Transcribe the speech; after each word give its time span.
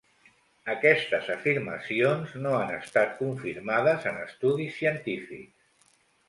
Aquestes 0.73 1.27
afirmacions 1.33 2.33
no 2.45 2.53
han 2.61 2.73
estat 2.77 3.13
confirmades 3.19 4.09
en 4.13 4.19
estudis 4.25 4.75
científics. 4.81 5.93